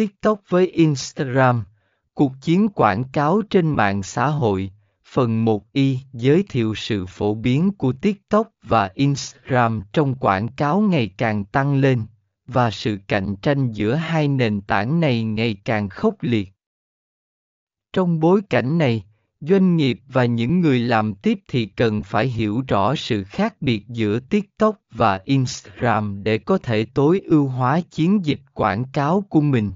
[0.00, 1.64] TikTok với Instagram.
[2.14, 4.70] Cuộc chiến quảng cáo trên mạng xã hội.
[5.04, 11.10] Phần 1y giới thiệu sự phổ biến của TikTok và Instagram trong quảng cáo ngày
[11.18, 12.02] càng tăng lên,
[12.46, 16.48] và sự cạnh tranh giữa hai nền tảng này ngày càng khốc liệt.
[17.92, 19.04] Trong bối cảnh này,
[19.40, 23.88] doanh nghiệp và những người làm tiếp thì cần phải hiểu rõ sự khác biệt
[23.88, 29.40] giữa tiktok và instagram để có thể tối ưu hóa chiến dịch quảng cáo của
[29.40, 29.70] mình